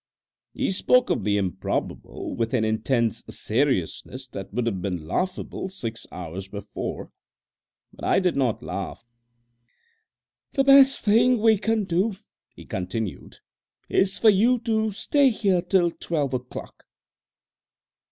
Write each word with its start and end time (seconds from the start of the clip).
He 0.55 0.71
spoke 0.71 1.11
of 1.11 1.23
the 1.23 1.37
improbable 1.37 2.33
with 2.35 2.55
an 2.55 2.63
intense 2.65 3.23
seriousness 3.29 4.27
that 4.29 4.51
would 4.51 4.65
have 4.65 4.81
been 4.81 5.05
laughable 5.05 5.69
six 5.69 6.07
hours 6.11 6.47
before. 6.47 7.11
But 7.93 8.05
I 8.05 8.19
did 8.19 8.35
not 8.35 8.63
laugh. 8.63 9.05
"The 10.53 10.63
best 10.63 11.05
thing 11.05 11.37
we 11.39 11.59
can 11.59 11.83
do," 11.83 12.13
he 12.55 12.65
continued, 12.65 13.41
"is 13.89 14.17
for 14.17 14.31
you 14.31 14.57
to 14.61 14.89
stay 14.91 15.29
here 15.29 15.61
till 15.61 15.91
twelve 15.91 16.33
o'clock. 16.33 16.83